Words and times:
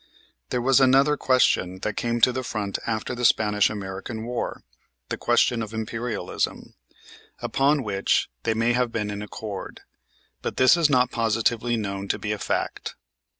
There 0.49 0.63
was 0.63 0.81
another 0.81 1.15
question 1.15 1.77
that 1.81 1.95
came 1.95 2.21
to 2.21 2.31
the 2.31 2.41
front 2.41 2.79
after 2.87 3.13
the 3.13 3.23
Spanish 3.23 3.69
American 3.69 4.25
war, 4.25 4.63
the 5.09 5.15
question 5.17 5.61
of 5.61 5.75
"Imperialism," 5.75 6.73
upon 7.37 7.83
which 7.83 8.27
they 8.41 8.55
may 8.55 8.73
have 8.73 8.91
been 8.91 9.11
in 9.11 9.21
accord; 9.21 9.81
but 10.41 10.57
this 10.57 10.75
is 10.75 10.89
not 10.89 11.11
positively 11.11 11.77
known 11.77 12.07
to 12.07 12.17
be 12.17 12.31
a 12.31 12.39
fact. 12.39 12.95